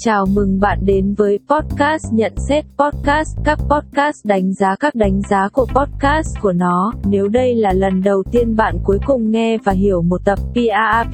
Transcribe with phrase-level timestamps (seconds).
[0.00, 5.22] Chào mừng bạn đến với podcast nhận xét podcast, các podcast đánh giá các đánh
[5.30, 6.92] giá của podcast của nó.
[7.04, 11.12] Nếu đây là lần đầu tiên bạn cuối cùng nghe và hiểu một tập PAAP,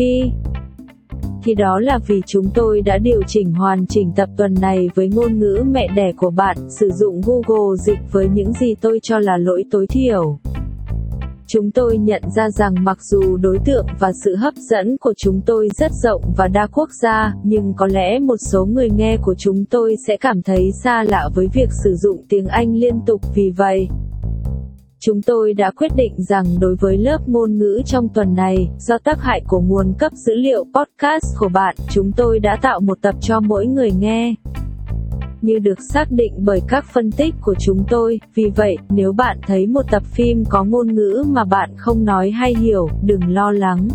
[1.44, 5.08] thì đó là vì chúng tôi đã điều chỉnh hoàn chỉnh tập tuần này với
[5.08, 9.18] ngôn ngữ mẹ đẻ của bạn, sử dụng Google dịch với những gì tôi cho
[9.18, 10.38] là lỗi tối thiểu.
[11.46, 15.40] Chúng tôi nhận ra rằng mặc dù đối tượng và sự hấp dẫn của chúng
[15.46, 19.34] tôi rất rộng và đa quốc gia, nhưng có lẽ một số người nghe của
[19.38, 23.20] chúng tôi sẽ cảm thấy xa lạ với việc sử dụng tiếng Anh liên tục
[23.34, 23.88] vì vậy.
[25.00, 28.98] Chúng tôi đã quyết định rằng đối với lớp ngôn ngữ trong tuần này, do
[28.98, 32.98] tác hại của nguồn cấp dữ liệu podcast của bạn, chúng tôi đã tạo một
[33.02, 34.34] tập cho mỗi người nghe
[35.44, 39.38] như được xác định bởi các phân tích của chúng tôi, vì vậy, nếu bạn
[39.46, 43.52] thấy một tập phim có ngôn ngữ mà bạn không nói hay hiểu, đừng lo
[43.52, 43.88] lắng.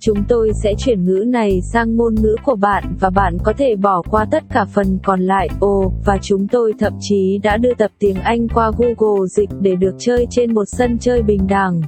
[0.00, 3.76] Chúng tôi sẽ chuyển ngữ này sang ngôn ngữ của bạn và bạn có thể
[3.76, 5.48] bỏ qua tất cả phần còn lại.
[5.60, 9.76] Ồ, và chúng tôi thậm chí đã đưa tập tiếng Anh qua Google Dịch để
[9.76, 11.82] được chơi trên một sân chơi bình đẳng.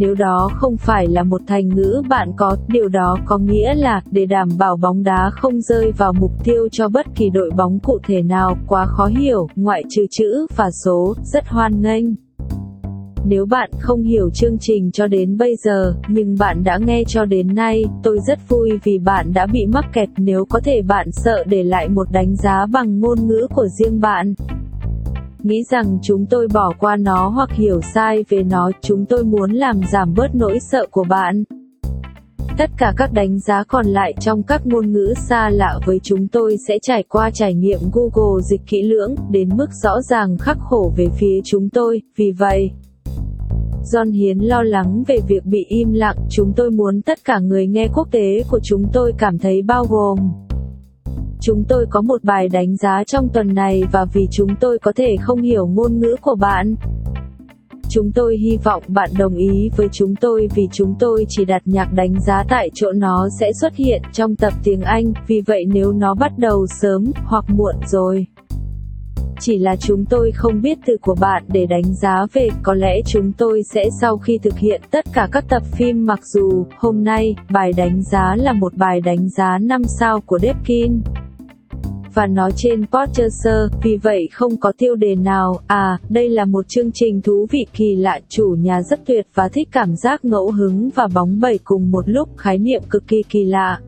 [0.00, 4.00] Nếu đó không phải là một thành ngữ bạn có, điều đó có nghĩa là,
[4.10, 7.78] để đảm bảo bóng đá không rơi vào mục tiêu cho bất kỳ đội bóng
[7.80, 12.04] cụ thể nào, quá khó hiểu, ngoại trừ chữ và số, rất hoan nghênh.
[13.24, 17.24] Nếu bạn không hiểu chương trình cho đến bây giờ, nhưng bạn đã nghe cho
[17.24, 21.12] đến nay, tôi rất vui vì bạn đã bị mắc kẹt nếu có thể bạn
[21.12, 24.34] sợ để lại một đánh giá bằng ngôn ngữ của riêng bạn
[25.42, 29.52] nghĩ rằng chúng tôi bỏ qua nó hoặc hiểu sai về nó, chúng tôi muốn
[29.52, 31.44] làm giảm bớt nỗi sợ của bạn.
[32.58, 36.28] Tất cả các đánh giá còn lại trong các ngôn ngữ xa lạ với chúng
[36.28, 40.58] tôi sẽ trải qua trải nghiệm Google dịch kỹ lưỡng, đến mức rõ ràng khắc
[40.60, 42.70] khổ về phía chúng tôi, vì vậy,
[43.92, 47.66] John Hiến lo lắng về việc bị im lặng, chúng tôi muốn tất cả người
[47.66, 50.18] nghe quốc tế của chúng tôi cảm thấy bao gồm.
[51.40, 54.92] Chúng tôi có một bài đánh giá trong tuần này và vì chúng tôi có
[54.96, 56.74] thể không hiểu ngôn ngữ của bạn.
[57.88, 61.62] Chúng tôi hy vọng bạn đồng ý với chúng tôi vì chúng tôi chỉ đặt
[61.64, 65.64] nhạc đánh giá tại chỗ nó sẽ xuất hiện trong tập tiếng Anh, vì vậy
[65.74, 68.26] nếu nó bắt đầu sớm hoặc muộn rồi
[69.40, 73.00] chỉ là chúng tôi không biết từ của bạn để đánh giá về, có lẽ
[73.06, 77.04] chúng tôi sẽ sau khi thực hiện tất cả các tập phim mặc dù, hôm
[77.04, 81.00] nay, bài đánh giá là một bài đánh giá 5 sao của Depkin
[82.18, 85.60] và nó trên Podchaser, vì vậy không có tiêu đề nào.
[85.66, 89.48] À, đây là một chương trình thú vị kỳ lạ, chủ nhà rất tuyệt và
[89.48, 93.22] thích cảm giác ngẫu hứng và bóng bẩy cùng một lúc, khái niệm cực kỳ
[93.28, 93.80] kỳ lạ.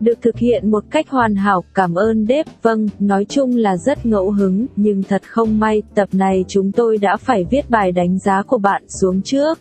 [0.00, 4.06] Được thực hiện một cách hoàn hảo, cảm ơn Dave, vâng, nói chung là rất
[4.06, 8.18] ngẫu hứng, nhưng thật không may, tập này chúng tôi đã phải viết bài đánh
[8.18, 9.58] giá của bạn xuống trước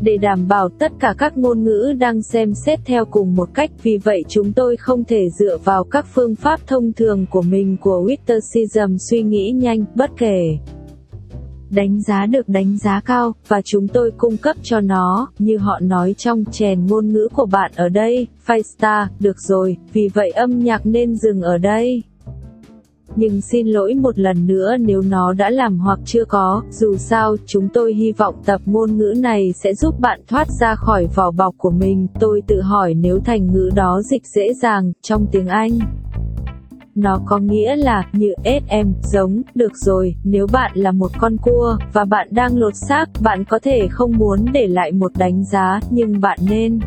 [0.00, 3.70] để đảm bảo tất cả các ngôn ngữ đang xem xét theo cùng một cách
[3.82, 7.76] vì vậy chúng tôi không thể dựa vào các phương pháp thông thường của mình
[7.80, 10.58] của Witticism suy nghĩ nhanh, bất kể
[11.70, 15.78] đánh giá được đánh giá cao, và chúng tôi cung cấp cho nó, như họ
[15.80, 20.30] nói trong chèn ngôn ngữ của bạn ở đây, 5 star, được rồi, vì vậy
[20.30, 22.02] âm nhạc nên dừng ở đây
[23.16, 27.36] nhưng xin lỗi một lần nữa nếu nó đã làm hoặc chưa có, dù sao,
[27.46, 31.30] chúng tôi hy vọng tập ngôn ngữ này sẽ giúp bạn thoát ra khỏi vỏ
[31.30, 35.46] bọc của mình, tôi tự hỏi nếu thành ngữ đó dịch dễ dàng, trong tiếng
[35.46, 35.78] Anh.
[36.94, 41.76] Nó có nghĩa là, như SM, giống, được rồi, nếu bạn là một con cua,
[41.92, 45.80] và bạn đang lột xác, bạn có thể không muốn để lại một đánh giá,
[45.90, 46.78] nhưng bạn nên.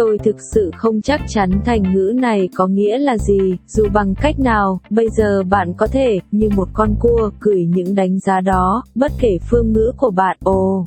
[0.00, 4.14] Tôi thực sự không chắc chắn thành ngữ này có nghĩa là gì, dù bằng
[4.14, 8.40] cách nào, bây giờ bạn có thể, như một con cua, gửi những đánh giá
[8.40, 10.84] đó, bất kể phương ngữ của bạn, ồ.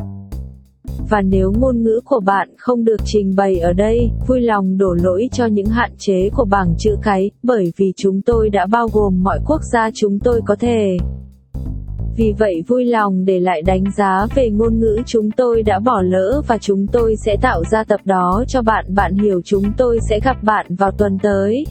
[1.09, 4.93] Và nếu ngôn ngữ của bạn không được trình bày ở đây, vui lòng đổ
[5.03, 8.87] lỗi cho những hạn chế của bảng chữ cái, bởi vì chúng tôi đã bao
[8.93, 10.97] gồm mọi quốc gia chúng tôi có thể.
[12.17, 16.01] Vì vậy vui lòng để lại đánh giá về ngôn ngữ chúng tôi đã bỏ
[16.01, 18.85] lỡ và chúng tôi sẽ tạo ra tập đó cho bạn.
[18.95, 21.65] Bạn hiểu chúng tôi sẽ gặp bạn vào tuần tới.